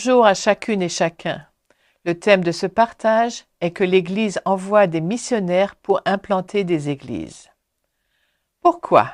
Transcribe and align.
Bonjour 0.00 0.26
à 0.26 0.34
chacune 0.34 0.80
et 0.80 0.88
chacun. 0.88 1.44
Le 2.04 2.16
thème 2.16 2.44
de 2.44 2.52
ce 2.52 2.66
partage 2.66 3.46
est 3.60 3.72
que 3.72 3.82
l'Église 3.82 4.40
envoie 4.44 4.86
des 4.86 5.00
missionnaires 5.00 5.74
pour 5.74 6.00
implanter 6.04 6.62
des 6.62 6.88
églises. 6.88 7.48
Pourquoi? 8.60 9.10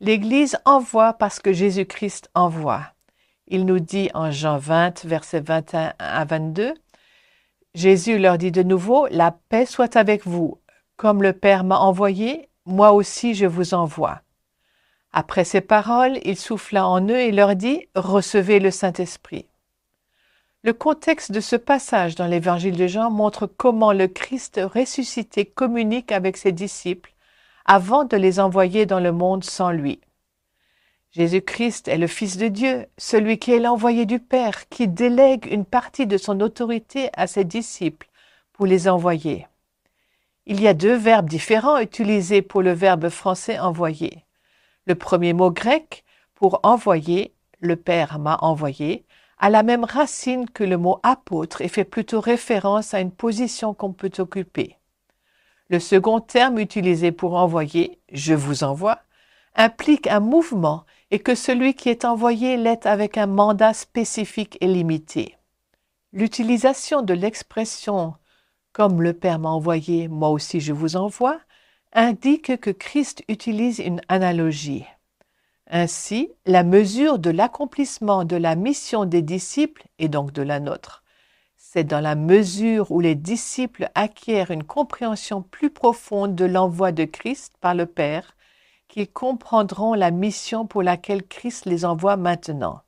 L'Église 0.00 0.58
envoie 0.64 1.12
parce 1.12 1.38
que 1.38 1.52
Jésus-Christ 1.52 2.30
envoie. 2.34 2.82
Il 3.46 3.64
nous 3.64 3.78
dit 3.78 4.10
en 4.12 4.32
Jean 4.32 4.58
20, 4.58 5.04
versets 5.04 5.38
21 5.38 5.92
à 6.00 6.24
22, 6.24 6.74
Jésus 7.76 8.18
leur 8.18 8.38
dit 8.38 8.50
de 8.50 8.64
nouveau, 8.64 9.06
La 9.12 9.30
paix 9.30 9.66
soit 9.66 9.94
avec 9.94 10.26
vous. 10.26 10.58
Comme 10.96 11.22
le 11.22 11.32
Père 11.32 11.62
m'a 11.62 11.78
envoyé, 11.78 12.48
moi 12.66 12.90
aussi 12.90 13.36
je 13.36 13.46
vous 13.46 13.72
envoie. 13.72 14.22
Après 15.12 15.44
ces 15.44 15.60
paroles, 15.60 16.18
il 16.24 16.36
souffla 16.36 16.88
en 16.88 17.06
eux 17.06 17.20
et 17.20 17.30
leur 17.30 17.54
dit, 17.54 17.86
Recevez 17.94 18.58
le 18.58 18.72
Saint-Esprit. 18.72 19.46
Le 20.64 20.72
contexte 20.72 21.30
de 21.30 21.40
ce 21.40 21.54
passage 21.54 22.16
dans 22.16 22.26
l'évangile 22.26 22.76
de 22.76 22.88
Jean 22.88 23.12
montre 23.12 23.46
comment 23.46 23.92
le 23.92 24.08
Christ 24.08 24.60
ressuscité 24.62 25.44
communique 25.44 26.10
avec 26.10 26.36
ses 26.36 26.50
disciples 26.50 27.14
avant 27.64 28.04
de 28.04 28.16
les 28.16 28.40
envoyer 28.40 28.84
dans 28.84 28.98
le 28.98 29.12
monde 29.12 29.44
sans 29.44 29.70
lui. 29.70 30.00
Jésus-Christ 31.12 31.86
est 31.86 31.96
le 31.96 32.08
Fils 32.08 32.36
de 32.38 32.48
Dieu, 32.48 32.86
celui 32.96 33.38
qui 33.38 33.52
est 33.52 33.60
l'envoyé 33.60 34.04
du 34.04 34.18
Père, 34.18 34.68
qui 34.68 34.88
délègue 34.88 35.46
une 35.48 35.64
partie 35.64 36.08
de 36.08 36.18
son 36.18 36.40
autorité 36.40 37.10
à 37.14 37.28
ses 37.28 37.44
disciples 37.44 38.08
pour 38.52 38.66
les 38.66 38.88
envoyer. 38.88 39.46
Il 40.46 40.60
y 40.60 40.66
a 40.66 40.74
deux 40.74 40.96
verbes 40.96 41.28
différents 41.28 41.78
utilisés 41.78 42.42
pour 42.42 42.62
le 42.62 42.72
verbe 42.72 43.10
français 43.10 43.60
envoyer. 43.60 44.24
Le 44.86 44.96
premier 44.96 45.34
mot 45.34 45.52
grec 45.52 46.04
pour 46.34 46.58
envoyer, 46.64 47.32
le 47.60 47.76
Père 47.76 48.18
m'a 48.18 48.38
envoyé, 48.40 49.04
a 49.38 49.50
la 49.50 49.62
même 49.62 49.84
racine 49.84 50.48
que 50.48 50.64
le 50.64 50.76
mot 50.76 50.98
apôtre 51.02 51.60
et 51.60 51.68
fait 51.68 51.84
plutôt 51.84 52.20
référence 52.20 52.94
à 52.94 53.00
une 53.00 53.12
position 53.12 53.74
qu'on 53.74 53.92
peut 53.92 54.10
occuper. 54.18 54.76
Le 55.70 55.80
second 55.80 56.20
terme 56.20 56.58
utilisé 56.58 57.12
pour 57.12 57.34
envoyer, 57.34 58.00
je 58.10 58.34
vous 58.34 58.64
envoie, 58.64 59.00
implique 59.54 60.06
un 60.06 60.20
mouvement 60.20 60.84
et 61.10 61.18
que 61.18 61.34
celui 61.34 61.74
qui 61.74 61.88
est 61.88 62.04
envoyé 62.04 62.56
l'est 62.56 62.86
avec 62.86 63.18
un 63.18 63.26
mandat 63.26 63.74
spécifique 63.74 64.56
et 64.60 64.66
limité. 64.66 65.36
L'utilisation 66.12 67.02
de 67.02 67.14
l'expression 67.14 68.14
comme 68.72 69.02
le 69.02 69.12
Père 69.12 69.40
m'a 69.40 69.48
envoyé, 69.48 70.06
moi 70.06 70.28
aussi 70.28 70.60
je 70.60 70.72
vous 70.72 70.96
envoie, 70.96 71.40
indique 71.92 72.60
que 72.60 72.70
Christ 72.70 73.24
utilise 73.28 73.80
une 73.80 74.00
analogie. 74.08 74.84
Ainsi, 75.70 76.30
la 76.46 76.64
mesure 76.64 77.18
de 77.18 77.28
l'accomplissement 77.28 78.24
de 78.24 78.36
la 78.36 78.56
mission 78.56 79.04
des 79.04 79.20
disciples 79.20 79.86
et 79.98 80.08
donc 80.08 80.32
de 80.32 80.40
la 80.40 80.60
nôtre, 80.60 81.04
c'est 81.58 81.84
dans 81.84 82.00
la 82.00 82.14
mesure 82.14 82.90
où 82.90 83.00
les 83.00 83.14
disciples 83.14 83.90
acquièrent 83.94 84.50
une 84.50 84.64
compréhension 84.64 85.42
plus 85.42 85.68
profonde 85.68 86.34
de 86.34 86.46
l'envoi 86.46 86.90
de 86.90 87.04
Christ 87.04 87.52
par 87.60 87.74
le 87.74 87.84
Père 87.84 88.34
qu'ils 88.88 89.12
comprendront 89.12 89.92
la 89.92 90.10
mission 90.10 90.66
pour 90.66 90.82
laquelle 90.82 91.22
Christ 91.22 91.66
les 91.66 91.84
envoie 91.84 92.16
maintenant. 92.16 92.80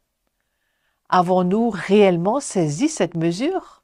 Avons-nous 1.10 1.68
réellement 1.68 2.40
saisi 2.40 2.88
cette 2.88 3.14
mesure? 3.14 3.82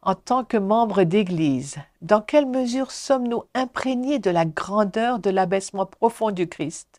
En 0.00 0.14
tant 0.14 0.44
que 0.44 0.56
membres 0.56 1.02
d'Église, 1.02 1.76
dans 2.00 2.22
quelle 2.22 2.46
mesure 2.46 2.92
sommes-nous 2.92 3.44
imprégnés 3.52 4.20
de 4.20 4.30
la 4.30 4.46
grandeur 4.46 5.18
de 5.18 5.28
l'abaissement 5.28 5.84
profond 5.84 6.30
du 6.30 6.48
Christ? 6.48 6.97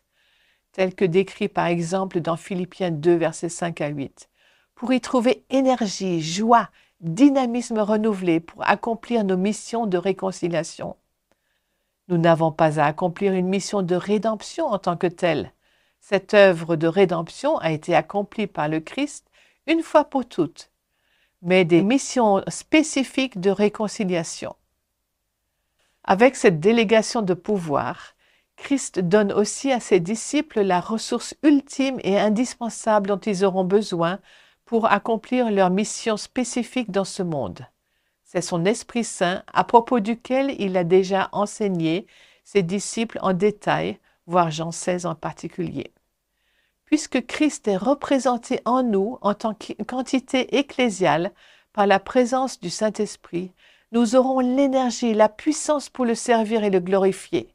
Tel 0.72 0.94
que 0.94 1.04
décrit 1.04 1.48
par 1.48 1.66
exemple 1.66 2.20
dans 2.20 2.36
Philippiens 2.36 2.90
2, 2.90 3.14
versets 3.14 3.48
5 3.48 3.80
à 3.80 3.88
8, 3.88 4.28
pour 4.74 4.92
y 4.92 5.00
trouver 5.00 5.44
énergie, 5.50 6.22
joie, 6.22 6.70
dynamisme 7.00 7.78
renouvelé 7.78 8.40
pour 8.40 8.66
accomplir 8.68 9.24
nos 9.24 9.36
missions 9.36 9.86
de 9.86 9.98
réconciliation. 9.98 10.96
Nous 12.08 12.18
n'avons 12.18 12.52
pas 12.52 12.80
à 12.80 12.86
accomplir 12.86 13.32
une 13.34 13.48
mission 13.48 13.82
de 13.82 13.94
rédemption 13.94 14.66
en 14.66 14.78
tant 14.78 14.96
que 14.96 15.06
telle. 15.06 15.52
Cette 16.00 16.34
œuvre 16.34 16.76
de 16.76 16.86
rédemption 16.86 17.56
a 17.58 17.70
été 17.70 17.94
accomplie 17.94 18.46
par 18.46 18.68
le 18.68 18.80
Christ 18.80 19.26
une 19.66 19.82
fois 19.82 20.04
pour 20.04 20.26
toutes, 20.26 20.70
mais 21.42 21.64
des 21.64 21.82
missions 21.82 22.42
spécifiques 22.48 23.40
de 23.40 23.50
réconciliation. 23.50 24.56
Avec 26.04 26.36
cette 26.36 26.58
délégation 26.58 27.22
de 27.22 27.34
pouvoir, 27.34 28.14
Christ 28.60 29.00
donne 29.00 29.32
aussi 29.32 29.72
à 29.72 29.80
ses 29.80 30.00
disciples 30.00 30.60
la 30.60 30.80
ressource 30.80 31.34
ultime 31.42 31.98
et 32.04 32.18
indispensable 32.18 33.08
dont 33.08 33.18
ils 33.18 33.44
auront 33.44 33.64
besoin 33.64 34.20
pour 34.66 34.92
accomplir 34.92 35.50
leur 35.50 35.70
mission 35.70 36.18
spécifique 36.18 36.90
dans 36.90 37.06
ce 37.06 37.22
monde. 37.22 37.66
C'est 38.22 38.42
son 38.42 38.66
Esprit 38.66 39.02
Saint 39.02 39.42
à 39.52 39.64
propos 39.64 39.98
duquel 39.98 40.54
il 40.60 40.76
a 40.76 40.84
déjà 40.84 41.30
enseigné 41.32 42.06
ses 42.44 42.62
disciples 42.62 43.18
en 43.22 43.32
détail, 43.32 43.98
voire 44.26 44.50
Jean 44.50 44.72
16 44.72 45.06
en 45.06 45.14
particulier. 45.14 45.92
Puisque 46.84 47.26
Christ 47.26 47.66
est 47.66 47.78
représenté 47.78 48.60
en 48.66 48.82
nous 48.82 49.18
en 49.22 49.32
tant 49.32 49.54
qu'entité 49.54 50.58
ecclésiale 50.58 51.32
par 51.72 51.86
la 51.86 51.98
présence 51.98 52.60
du 52.60 52.68
Saint-Esprit, 52.68 53.52
nous 53.90 54.16
aurons 54.16 54.40
l'énergie, 54.40 55.14
la 55.14 55.30
puissance 55.30 55.88
pour 55.88 56.04
le 56.04 56.14
servir 56.14 56.62
et 56.62 56.70
le 56.70 56.80
glorifier. 56.80 57.54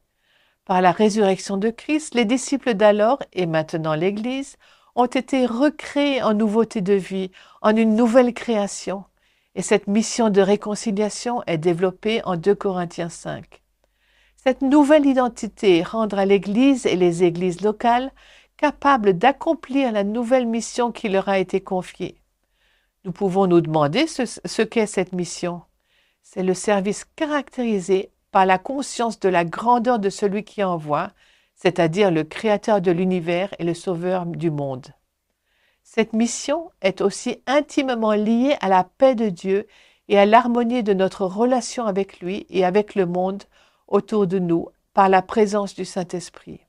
Par 0.66 0.82
la 0.82 0.92
résurrection 0.92 1.58
de 1.58 1.70
Christ, 1.70 2.16
les 2.16 2.26
disciples 2.26 2.74
d'alors 2.74 3.22
et 3.34 3.46
maintenant 3.46 3.94
l'Église 3.94 4.58
ont 4.96 5.06
été 5.06 5.46
recréés 5.46 6.24
en 6.24 6.34
nouveauté 6.34 6.82
de 6.82 6.94
vie, 6.94 7.30
en 7.62 7.76
une 7.76 7.96
nouvelle 7.96 8.34
création. 8.34 9.04
Et 9.54 9.62
cette 9.62 9.86
mission 9.86 10.32
de 10.32 10.42
réconciliation 10.42 11.44
est 11.46 11.60
développée 11.60 12.22
en 12.26 12.36
2 12.36 12.56
Corinthiens 12.56 13.10
5. 13.10 13.62
Cette 14.38 14.64
nouvelle 14.64 15.06
identité 15.06 15.84
rendra 15.84 16.26
l'Église 16.26 16.88
et 16.88 16.96
les 16.96 17.24
églises 17.24 17.62
locales 17.62 18.12
capables 18.58 19.14
d'accomplir 19.14 19.92
la 19.92 20.04
nouvelle 20.04 20.48
mission 20.48 20.92
qui 20.92 21.10
leur 21.10 21.30
a 21.30 21.38
été 21.38 21.62
confiée. 21.62 22.16
Nous 23.04 23.12
pouvons 23.12 23.46
nous 23.46 23.62
demander 23.62 24.08
ce, 24.08 24.24
ce 24.26 24.62
qu'est 24.64 24.88
cette 24.88 25.14
mission. 25.14 25.62
C'est 26.24 26.44
le 26.44 26.56
service 26.56 27.06
caractérisé 27.16 28.10
par 28.36 28.46
la 28.46 28.58
conscience 28.58 29.18
de 29.22 29.30
la 29.30 29.46
grandeur 29.46 29.98
de 29.98 30.10
celui 30.10 30.44
qui 30.44 30.62
envoie, 30.62 31.12
c'est-à-dire 31.56 32.12
le 32.12 32.26
Créateur 32.26 32.82
de 32.82 32.92
l'univers 32.92 33.56
et 33.60 33.64
le 33.64 33.74
Sauveur 33.74 34.26
du 34.26 34.52
monde. 34.52 34.88
Cette 35.84 36.12
mission 36.12 36.70
est 36.82 37.00
aussi 37.00 37.42
intimement 37.48 38.12
liée 38.12 38.58
à 38.60 38.68
la 38.68 38.84
paix 38.84 39.16
de 39.16 39.30
Dieu 39.30 39.68
et 40.10 40.20
à 40.20 40.26
l'harmonie 40.26 40.84
de 40.84 40.92
notre 40.92 41.26
relation 41.26 41.86
avec 41.86 42.20
lui 42.20 42.46
et 42.50 42.66
avec 42.66 42.96
le 42.96 43.06
monde 43.06 43.44
autour 43.88 44.28
de 44.28 44.38
nous 44.38 44.68
par 44.94 45.08
la 45.08 45.22
présence 45.22 45.74
du 45.74 45.86
Saint-Esprit. 45.86 46.60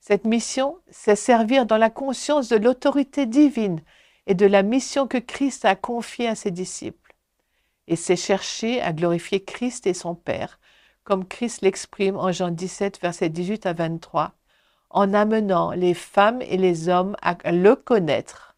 Cette 0.00 0.24
mission, 0.24 0.78
c'est 0.90 1.14
servir 1.14 1.64
dans 1.64 1.78
la 1.78 1.90
conscience 1.90 2.48
de 2.48 2.56
l'autorité 2.56 3.26
divine 3.26 3.82
et 4.26 4.34
de 4.34 4.46
la 4.46 4.64
mission 4.64 5.06
que 5.06 5.18
Christ 5.18 5.64
a 5.64 5.76
confiée 5.76 6.26
à 6.26 6.34
ses 6.34 6.50
disciples. 6.50 7.14
Et 7.86 7.94
c'est 7.94 8.16
chercher 8.16 8.82
à 8.82 8.92
glorifier 8.92 9.44
Christ 9.44 9.86
et 9.86 9.94
son 9.94 10.16
Père 10.16 10.58
comme 11.04 11.26
Christ 11.26 11.62
l'exprime 11.62 12.16
en 12.16 12.32
Jean 12.32 12.50
17, 12.50 13.00
versets 13.00 13.28
18 13.28 13.66
à 13.66 13.72
23, 13.72 14.32
en 14.90 15.14
amenant 15.14 15.72
les 15.72 15.94
femmes 15.94 16.42
et 16.42 16.56
les 16.56 16.88
hommes 16.88 17.16
à 17.22 17.36
le 17.50 17.74
connaître. 17.74 18.56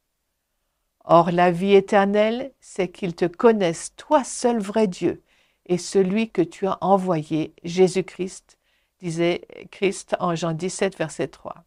Or 1.04 1.30
la 1.30 1.50
vie 1.50 1.74
éternelle, 1.74 2.52
c'est 2.60 2.88
qu'ils 2.88 3.14
te 3.14 3.26
connaissent, 3.26 3.94
toi 3.96 4.24
seul 4.24 4.58
vrai 4.58 4.86
Dieu, 4.86 5.22
et 5.66 5.78
celui 5.78 6.30
que 6.30 6.42
tu 6.42 6.66
as 6.66 6.78
envoyé, 6.80 7.54
Jésus-Christ, 7.62 8.58
disait 9.00 9.42
Christ 9.70 10.16
en 10.18 10.34
Jean 10.34 10.52
17, 10.52 10.96
verset 10.96 11.28
3. 11.28 11.64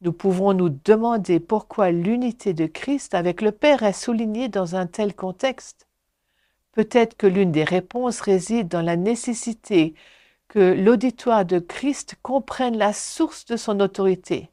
Nous 0.00 0.12
pouvons 0.12 0.52
nous 0.52 0.68
demander 0.68 1.40
pourquoi 1.40 1.90
l'unité 1.90 2.52
de 2.52 2.66
Christ 2.66 3.14
avec 3.14 3.40
le 3.40 3.52
Père 3.52 3.82
est 3.82 3.92
soulignée 3.92 4.48
dans 4.48 4.76
un 4.76 4.86
tel 4.86 5.14
contexte. 5.14 5.86
Peut-être 6.74 7.16
que 7.16 7.28
l'une 7.28 7.52
des 7.52 7.62
réponses 7.62 8.20
réside 8.20 8.66
dans 8.66 8.82
la 8.82 8.96
nécessité 8.96 9.94
que 10.48 10.58
l'auditoire 10.58 11.44
de 11.44 11.60
Christ 11.60 12.16
comprenne 12.20 12.76
la 12.76 12.92
source 12.92 13.44
de 13.44 13.56
son 13.56 13.78
autorité, 13.78 14.50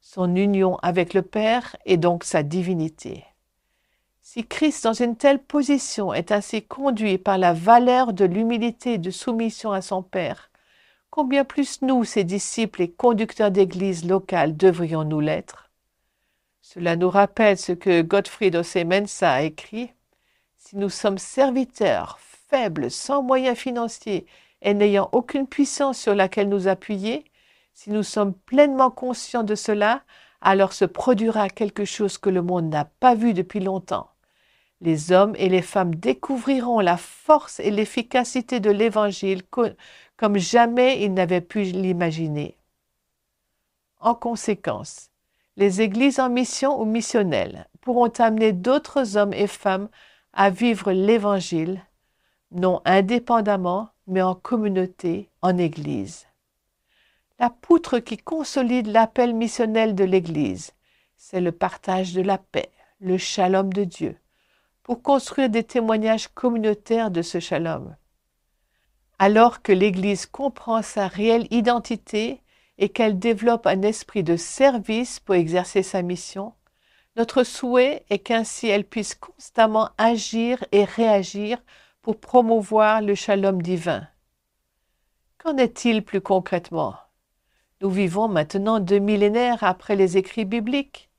son 0.00 0.36
union 0.36 0.76
avec 0.76 1.12
le 1.12 1.22
Père 1.22 1.74
et 1.84 1.96
donc 1.96 2.22
sa 2.22 2.44
divinité. 2.44 3.24
Si 4.22 4.46
Christ 4.46 4.84
dans 4.84 4.92
une 4.92 5.16
telle 5.16 5.42
position 5.42 6.14
est 6.14 6.30
ainsi 6.30 6.62
conduit 6.62 7.18
par 7.18 7.36
la 7.36 7.52
valeur 7.52 8.12
de 8.12 8.24
l'humilité 8.24 8.94
et 8.94 8.98
de 8.98 9.10
soumission 9.10 9.72
à 9.72 9.82
son 9.82 10.04
Père, 10.04 10.52
combien 11.10 11.44
plus 11.44 11.82
nous, 11.82 12.04
ses 12.04 12.22
disciples 12.22 12.82
et 12.82 12.92
conducteurs 12.92 13.50
d'église 13.50 14.04
locales, 14.04 14.56
devrions-nous 14.56 15.20
l'être? 15.20 15.72
Cela 16.60 16.94
nous 16.94 17.10
rappelle 17.10 17.58
ce 17.58 17.72
que 17.72 18.02
Gottfried 18.02 18.54
Ossemensa 18.54 19.32
a 19.32 19.42
écrit 19.42 19.90
si 20.66 20.76
nous 20.76 20.90
sommes 20.90 21.18
serviteurs, 21.18 22.18
faibles, 22.18 22.90
sans 22.90 23.22
moyens 23.22 23.56
financiers 23.56 24.26
et 24.62 24.74
n'ayant 24.74 25.08
aucune 25.12 25.46
puissance 25.46 25.96
sur 25.96 26.12
laquelle 26.12 26.48
nous 26.48 26.66
appuyer, 26.66 27.24
si 27.72 27.90
nous 27.90 28.02
sommes 28.02 28.34
pleinement 28.34 28.90
conscients 28.90 29.44
de 29.44 29.54
cela, 29.54 30.02
alors 30.40 30.72
se 30.72 30.84
produira 30.84 31.48
quelque 31.48 31.84
chose 31.84 32.18
que 32.18 32.30
le 32.30 32.42
monde 32.42 32.68
n'a 32.68 32.84
pas 32.84 33.14
vu 33.14 33.32
depuis 33.32 33.60
longtemps, 33.60 34.10
Les 34.80 35.12
hommes 35.12 35.36
et 35.38 35.48
les 35.48 35.62
femmes 35.62 35.94
découvriront 35.94 36.80
la 36.80 36.96
force 36.96 37.60
et 37.60 37.70
l'efficacité 37.70 38.58
de 38.58 38.70
l'Évangile 38.70 39.42
comme 40.16 40.36
jamais 40.36 41.00
ils 41.00 41.14
n'avaient 41.14 41.40
pu 41.40 41.62
l'imaginer. 41.62 42.58
En 44.00 44.16
conséquence, 44.16 45.10
les 45.56 45.80
églises 45.80 46.18
en 46.18 46.28
mission 46.28 46.80
ou 46.80 46.84
missionnelles 46.84 47.68
pourront 47.80 48.12
amener 48.18 48.52
d'autres 48.52 49.16
hommes 49.16 49.32
et 49.32 49.46
femmes 49.46 49.88
à 50.36 50.50
vivre 50.50 50.92
l'Évangile, 50.92 51.82
non 52.50 52.82
indépendamment, 52.84 53.88
mais 54.06 54.20
en 54.20 54.34
communauté, 54.34 55.30
en 55.40 55.56
Église. 55.56 56.26
La 57.38 57.48
poutre 57.48 57.98
qui 57.98 58.18
consolide 58.18 58.86
l'appel 58.86 59.34
missionnel 59.34 59.94
de 59.94 60.04
l'Église, 60.04 60.72
c'est 61.16 61.40
le 61.40 61.52
partage 61.52 62.12
de 62.12 62.20
la 62.20 62.36
paix, 62.36 62.70
le 63.00 63.16
shalom 63.16 63.72
de 63.72 63.84
Dieu, 63.84 64.18
pour 64.82 65.02
construire 65.02 65.48
des 65.48 65.64
témoignages 65.64 66.28
communautaires 66.28 67.10
de 67.10 67.22
ce 67.22 67.40
shalom. 67.40 67.96
Alors 69.18 69.62
que 69.62 69.72
l'Église 69.72 70.26
comprend 70.26 70.82
sa 70.82 71.08
réelle 71.08 71.48
identité 71.50 72.42
et 72.76 72.90
qu'elle 72.90 73.18
développe 73.18 73.66
un 73.66 73.80
esprit 73.80 74.22
de 74.22 74.36
service 74.36 75.18
pour 75.18 75.34
exercer 75.34 75.82
sa 75.82 76.02
mission, 76.02 76.52
notre 77.16 77.44
souhait 77.44 78.04
est 78.10 78.18
qu'ainsi 78.18 78.68
elle 78.68 78.84
puisse 78.84 79.14
constamment 79.14 79.88
agir 79.96 80.62
et 80.70 80.84
réagir 80.84 81.58
pour 82.02 82.20
promouvoir 82.20 83.00
le 83.00 83.14
shalom 83.14 83.62
divin. 83.62 84.06
Qu'en 85.38 85.56
est-il 85.56 86.04
plus 86.04 86.20
concrètement? 86.20 86.94
Nous 87.80 87.90
vivons 87.90 88.28
maintenant 88.28 88.80
deux 88.80 88.98
millénaires 88.98 89.64
après 89.64 89.96
les 89.96 90.16
écrits 90.16 90.44
bibliques. 90.44 91.10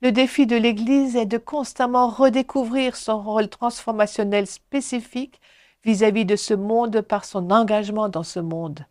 Le 0.00 0.12
défi 0.12 0.46
de 0.46 0.56
l'Église 0.56 1.16
est 1.16 1.26
de 1.26 1.38
constamment 1.38 2.08
redécouvrir 2.08 2.96
son 2.96 3.22
rôle 3.22 3.48
transformationnel 3.48 4.46
spécifique 4.46 5.40
vis-à-vis 5.84 6.24
de 6.24 6.36
ce 6.36 6.54
monde 6.54 7.00
par 7.02 7.24
son 7.24 7.50
engagement 7.50 8.08
dans 8.08 8.22
ce 8.22 8.40
monde. 8.40 8.84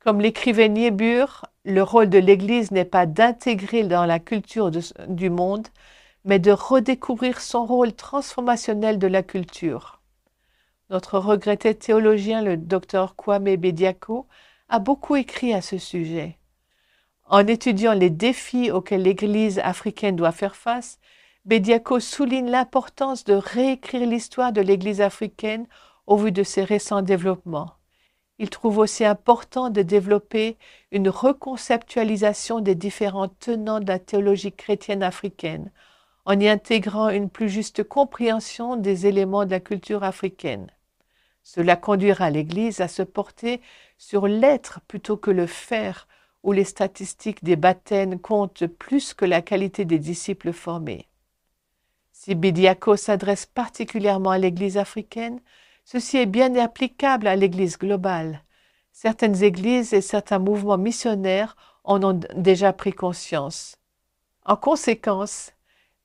Comme 0.00 0.20
l'écrivait 0.20 0.68
Niebuhr, 0.68 1.44
le 1.64 1.82
rôle 1.82 2.08
de 2.08 2.18
l'Église 2.18 2.70
n'est 2.70 2.84
pas 2.84 3.06
d'intégrer 3.06 3.82
dans 3.82 4.06
la 4.06 4.20
culture 4.20 4.70
du 4.70 5.30
monde, 5.30 5.66
mais 6.26 6.40
de 6.40 6.50
redécouvrir 6.50 7.40
son 7.40 7.64
rôle 7.64 7.92
transformationnel 7.92 8.98
de 8.98 9.06
la 9.06 9.22
culture. 9.22 10.02
Notre 10.90 11.18
regretté 11.18 11.74
théologien, 11.74 12.42
le 12.42 12.56
docteur 12.56 13.14
Kwame 13.14 13.56
Bediako, 13.56 14.26
a 14.68 14.80
beaucoup 14.80 15.14
écrit 15.14 15.54
à 15.54 15.62
ce 15.62 15.78
sujet. 15.78 16.36
En 17.28 17.46
étudiant 17.46 17.92
les 17.92 18.10
défis 18.10 18.72
auxquels 18.72 19.02
l'Église 19.02 19.60
africaine 19.60 20.16
doit 20.16 20.32
faire 20.32 20.56
face, 20.56 20.98
Bediako 21.44 22.00
souligne 22.00 22.50
l'importance 22.50 23.22
de 23.22 23.34
réécrire 23.34 24.06
l'histoire 24.06 24.52
de 24.52 24.60
l'Église 24.60 25.00
africaine 25.00 25.66
au 26.08 26.16
vu 26.16 26.32
de 26.32 26.42
ses 26.42 26.64
récents 26.64 27.02
développements. 27.02 27.72
Il 28.38 28.50
trouve 28.50 28.78
aussi 28.78 29.04
important 29.04 29.70
de 29.70 29.82
développer 29.82 30.56
une 30.90 31.08
reconceptualisation 31.08 32.60
des 32.60 32.74
différents 32.74 33.28
tenants 33.28 33.80
de 33.80 33.86
la 33.86 34.00
théologie 34.00 34.52
chrétienne 34.52 35.04
africaine, 35.04 35.70
en 36.26 36.38
y 36.38 36.48
intégrant 36.48 37.08
une 37.08 37.30
plus 37.30 37.48
juste 37.48 37.82
compréhension 37.82 38.76
des 38.76 39.06
éléments 39.06 39.46
de 39.46 39.50
la 39.50 39.60
culture 39.60 40.04
africaine. 40.04 40.66
Cela 41.42 41.76
conduira 41.76 42.28
l'Église 42.28 42.80
à 42.80 42.88
se 42.88 43.02
porter 43.02 43.62
sur 43.96 44.26
l'être 44.26 44.80
plutôt 44.86 45.16
que 45.16 45.30
le 45.30 45.46
faire, 45.46 46.06
où 46.42 46.52
les 46.52 46.64
statistiques 46.64 47.42
des 47.42 47.56
baptêmes 47.56 48.20
comptent 48.20 48.66
plus 48.66 49.14
que 49.14 49.24
la 49.24 49.40
qualité 49.40 49.84
des 49.84 49.98
disciples 49.98 50.52
formés. 50.52 51.08
Si 52.12 52.34
Bidiako 52.34 52.96
s'adresse 52.96 53.46
particulièrement 53.46 54.30
à 54.30 54.38
l'Église 54.38 54.76
africaine, 54.76 55.40
Ceci 55.88 56.16
est 56.16 56.26
bien 56.26 56.56
applicable 56.56 57.28
à 57.28 57.36
l'Église 57.36 57.78
globale. 57.78 58.42
Certaines 58.90 59.44
églises 59.44 59.94
et 59.94 60.00
certains 60.00 60.40
mouvements 60.40 60.78
missionnaires 60.78 61.56
en 61.84 62.02
ont 62.02 62.20
déjà 62.34 62.72
pris 62.72 62.92
conscience. 62.92 63.76
En 64.44 64.56
conséquence, 64.56 65.52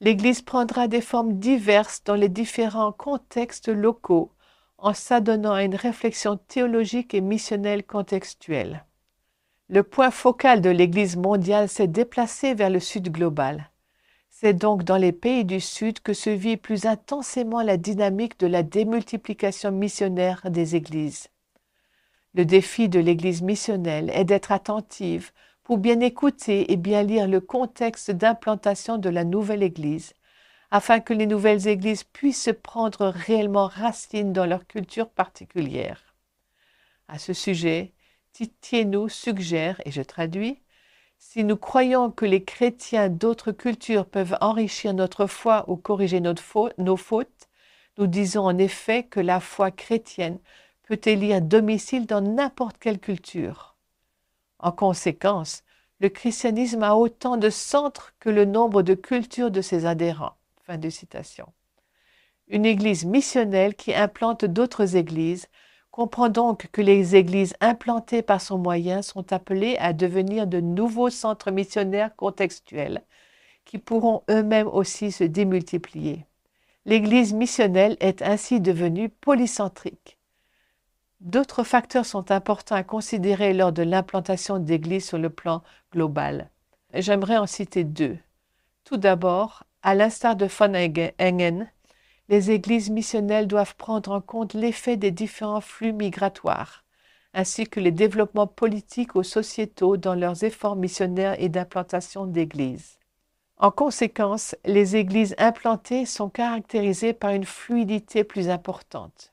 l'Église 0.01 0.41
prendra 0.41 0.87
des 0.87 0.99
formes 0.99 1.37
diverses 1.37 2.03
dans 2.03 2.15
les 2.15 2.27
différents 2.27 2.91
contextes 2.91 3.69
locaux 3.69 4.31
en 4.79 4.95
s'adonnant 4.95 5.53
à 5.53 5.63
une 5.63 5.75
réflexion 5.75 6.37
théologique 6.37 7.13
et 7.13 7.21
missionnelle 7.21 7.85
contextuelle. 7.85 8.83
Le 9.69 9.83
point 9.83 10.09
focal 10.09 10.59
de 10.59 10.71
l'Église 10.71 11.17
mondiale 11.17 11.69
s'est 11.69 11.87
déplacé 11.87 12.55
vers 12.55 12.71
le 12.71 12.79
Sud 12.79 13.11
global. 13.11 13.69
C'est 14.31 14.53
donc 14.53 14.83
dans 14.83 14.97
les 14.97 15.11
pays 15.11 15.45
du 15.45 15.59
Sud 15.59 15.99
que 15.99 16.13
se 16.13 16.31
vit 16.31 16.57
plus 16.57 16.85
intensément 16.87 17.61
la 17.61 17.77
dynamique 17.77 18.39
de 18.39 18.47
la 18.47 18.63
démultiplication 18.63 19.71
missionnaire 19.71 20.41
des 20.49 20.75
églises. 20.75 21.27
Le 22.33 22.43
défi 22.43 22.89
de 22.89 22.99
l'Église 22.99 23.43
missionnelle 23.43 24.09
est 24.15 24.25
d'être 24.25 24.51
attentive 24.51 25.31
pour 25.63 25.77
bien 25.77 25.99
écouter 25.99 26.71
et 26.71 26.77
bien 26.77 27.03
lire 27.03 27.27
le 27.27 27.41
contexte 27.41 28.11
d'implantation 28.11 28.97
de 28.97 29.09
la 29.09 29.23
nouvelle 29.23 29.63
Église, 29.63 30.13
afin 30.71 30.99
que 30.99 31.13
les 31.13 31.27
nouvelles 31.27 31.67
Églises 31.67 32.03
puissent 32.03 32.49
prendre 32.63 33.07
réellement 33.07 33.67
racine 33.67 34.33
dans 34.33 34.45
leur 34.45 34.65
culture 34.67 35.09
particulière. 35.09 36.15
À 37.07 37.19
ce 37.19 37.33
sujet, 37.33 37.93
Titieno 38.33 39.09
suggère, 39.09 39.81
et 39.85 39.91
je 39.91 40.01
traduis, 40.01 40.61
si 41.17 41.43
nous 41.43 41.57
croyons 41.57 42.09
que 42.09 42.25
les 42.25 42.43
chrétiens 42.43 43.09
d'autres 43.09 43.51
cultures 43.51 44.05
peuvent 44.05 44.37
enrichir 44.41 44.93
notre 44.93 45.27
foi 45.27 45.65
ou 45.69 45.75
corriger 45.75 46.19
nos 46.21 46.97
fautes, 46.97 47.49
nous 47.97 48.07
disons 48.07 48.45
en 48.45 48.57
effet 48.57 49.03
que 49.03 49.19
la 49.19 49.39
foi 49.39 49.69
chrétienne 49.69 50.39
peut 50.83 50.99
élire 51.05 51.41
domicile 51.41 52.07
dans 52.07 52.21
n'importe 52.21 52.77
quelle 52.79 52.99
culture. 52.99 53.70
En 54.61 54.71
conséquence, 54.71 55.63
le 55.99 56.09
christianisme 56.09 56.83
a 56.83 56.95
autant 56.95 57.37
de 57.37 57.49
centres 57.49 58.13
que 58.19 58.29
le 58.29 58.45
nombre 58.45 58.83
de 58.83 58.93
cultures 58.93 59.51
de 59.51 59.61
ses 59.61 59.85
adhérents. 59.85 60.37
Une 62.47 62.65
église 62.65 63.05
missionnelle 63.05 63.75
qui 63.75 63.93
implante 63.93 64.45
d'autres 64.45 64.95
églises 64.95 65.47
comprend 65.89 66.29
donc 66.29 66.69
que 66.71 66.81
les 66.81 67.15
églises 67.15 67.55
implantées 67.59 68.21
par 68.21 68.39
son 68.39 68.57
moyen 68.57 69.01
sont 69.01 69.33
appelées 69.33 69.77
à 69.77 69.93
devenir 69.93 70.47
de 70.47 70.61
nouveaux 70.61 71.09
centres 71.09 71.51
missionnaires 71.51 72.15
contextuels 72.15 73.03
qui 73.65 73.77
pourront 73.77 74.23
eux-mêmes 74.29 74.67
aussi 74.67 75.11
se 75.11 75.23
démultiplier. 75.23 76.25
L'Église 76.85 77.33
missionnelle 77.33 77.97
est 77.99 78.21
ainsi 78.21 78.59
devenue 78.59 79.09
polycentrique. 79.09 80.17
D'autres 81.21 81.63
facteurs 81.63 82.07
sont 82.07 82.31
importants 82.31 82.73
à 82.73 82.81
considérer 82.81 83.53
lors 83.53 83.71
de 83.71 83.83
l'implantation 83.83 84.57
d'églises 84.57 85.05
sur 85.05 85.19
le 85.19 85.29
plan 85.29 85.61
global. 85.93 86.49
J'aimerais 86.95 87.37
en 87.37 87.45
citer 87.45 87.83
deux. 87.83 88.17
Tout 88.85 88.97
d'abord, 88.97 89.63
à 89.83 89.93
l'instar 89.93 90.35
de 90.35 90.47
von 90.47 90.73
Engen, 90.73 91.69
les 92.27 92.49
églises 92.49 92.89
missionnelles 92.89 93.45
doivent 93.45 93.75
prendre 93.75 94.11
en 94.11 94.19
compte 94.19 94.55
l'effet 94.55 94.97
des 94.97 95.11
différents 95.11 95.61
flux 95.61 95.93
migratoires, 95.93 96.83
ainsi 97.35 97.67
que 97.67 97.79
les 97.79 97.91
développements 97.91 98.47
politiques 98.47 99.13
ou 99.13 99.21
sociétaux 99.21 99.97
dans 99.97 100.15
leurs 100.15 100.43
efforts 100.43 100.75
missionnaires 100.75 101.35
et 101.39 101.49
d'implantation 101.49 102.25
d'églises. 102.25 102.97
En 103.57 103.69
conséquence, 103.69 104.55
les 104.65 104.95
églises 104.95 105.35
implantées 105.37 106.07
sont 106.07 106.29
caractérisées 106.29 107.13
par 107.13 107.29
une 107.29 107.45
fluidité 107.45 108.23
plus 108.23 108.49
importante. 108.49 109.31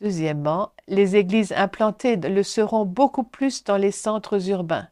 Deuxièmement, 0.00 0.72
les 0.88 1.16
églises 1.16 1.52
implantées 1.52 2.16
le 2.16 2.42
seront 2.42 2.84
beaucoup 2.84 3.24
plus 3.24 3.64
dans 3.64 3.76
les 3.76 3.92
centres 3.92 4.48
urbains. 4.48 4.88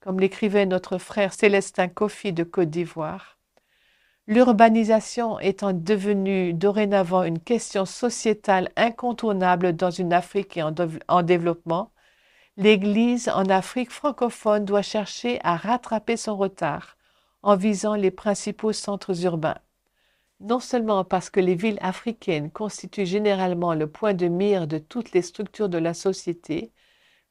Comme 0.00 0.20
l'écrivait 0.20 0.66
notre 0.66 0.98
frère 0.98 1.32
Célestin 1.32 1.88
Kofi 1.88 2.32
de 2.32 2.44
Côte 2.44 2.70
d'Ivoire, 2.70 3.34
L'urbanisation 4.26 5.38
étant 5.38 5.74
devenue 5.74 6.54
dorénavant 6.54 7.24
une 7.24 7.38
question 7.38 7.84
sociétale 7.84 8.70
incontournable 8.74 9.76
dans 9.76 9.90
une 9.90 10.14
Afrique 10.14 10.58
en, 11.08 11.22
développement, 11.22 11.92
l'Église 12.56 13.28
en 13.28 13.44
Afrique 13.50 13.90
francophone 13.90 14.64
doit 14.64 14.80
chercher 14.80 15.40
à 15.44 15.56
rattraper 15.56 16.16
son 16.16 16.38
retard 16.38 16.96
en 17.42 17.54
visant 17.54 17.96
les 17.96 18.10
principaux 18.10 18.72
centres 18.72 19.24
urbains. 19.24 19.58
Non 20.40 20.60
seulement 20.60 21.04
parce 21.04 21.30
que 21.30 21.40
les 21.40 21.54
villes 21.54 21.78
africaines 21.80 22.50
constituent 22.50 23.06
généralement 23.06 23.74
le 23.74 23.86
point 23.86 24.14
de 24.14 24.28
mire 24.28 24.66
de 24.66 24.78
toutes 24.78 25.12
les 25.12 25.22
structures 25.22 25.68
de 25.68 25.78
la 25.78 25.94
société, 25.94 26.72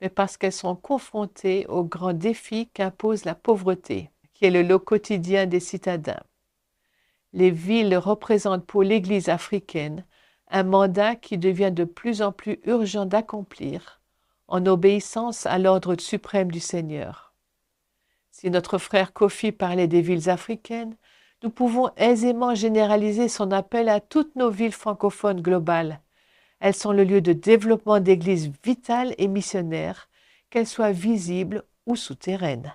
mais 0.01 0.09
parce 0.09 0.37
qu'elles 0.37 0.51
sont 0.51 0.75
confrontées 0.75 1.65
aux 1.67 1.83
grands 1.83 2.13
défis 2.13 2.69
qu'impose 2.73 3.25
la 3.25 3.35
pauvreté, 3.35 4.09
qui 4.33 4.45
est 4.45 4.51
le 4.51 4.63
lot 4.63 4.79
quotidien 4.79 5.45
des 5.45 5.59
citadins 5.59 6.23
les 7.33 7.49
villes 7.49 7.97
représentent 7.97 8.65
pour 8.65 8.83
l'Église 8.83 9.29
africaine 9.29 10.05
un 10.49 10.63
mandat 10.63 11.15
qui 11.15 11.37
devient 11.37 11.71
de 11.71 11.83
plus 11.83 12.21
en 12.21 12.31
plus 12.31 12.59
urgent 12.65 13.05
d'accomplir 13.05 14.01
en 14.47 14.65
obéissance 14.67 15.47
à 15.47 15.57
l'ordre 15.57 15.95
suprême 15.99 16.51
du 16.51 16.59
Seigneur. 16.59 17.33
Si 18.29 18.51
notre 18.51 18.77
frère 18.77 19.13
Kofi 19.13 19.51
parlait 19.51 19.87
des 19.87 20.01
villes 20.01 20.29
africaines, 20.29 20.95
nous 21.43 21.49
pouvons 21.49 21.91
aisément 21.97 22.55
généraliser 22.55 23.27
son 23.27 23.51
appel 23.51 23.89
à 23.89 23.99
toutes 23.99 24.35
nos 24.37 24.49
villes 24.49 24.71
francophones 24.71 25.41
globales. 25.41 25.99
Elles 26.61 26.73
sont 26.73 26.93
le 26.93 27.03
lieu 27.03 27.19
de 27.19 27.33
développement 27.33 27.99
d'églises 27.99 28.49
vitales 28.63 29.13
et 29.17 29.27
missionnaires, 29.27 30.09
qu'elles 30.49 30.67
soient 30.67 30.93
visibles 30.93 31.63
ou 31.85 31.97
souterraines. 31.97 32.73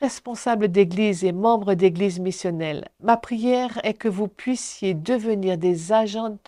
Responsables 0.00 0.68
d'églises 0.68 1.24
et 1.24 1.32
membres 1.32 1.72
d'églises 1.72 2.20
missionnelles, 2.20 2.86
ma 3.00 3.16
prière 3.16 3.80
est 3.82 3.94
que 3.94 4.08
vous 4.08 4.28
puissiez 4.28 4.92
devenir 4.92 5.56
des 5.56 5.90
agents 5.92 6.38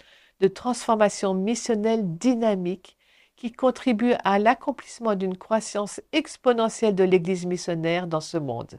de 0.41 0.49
transformation 0.49 1.33
missionnelle 1.33 2.17
dynamique 2.19 2.99
qui 3.37 3.53
contribuent 3.53 4.17
à 4.23 4.39
l'accomplissement 4.39 5.15
d'une 5.15 5.37
croissance 5.37 6.01
exponentielle 6.13 6.95
de 6.95 7.05
l'Église 7.05 7.47
missionnaire 7.47 8.07
dans 8.07 8.21
ce 8.21 8.37
monde. 8.37 8.79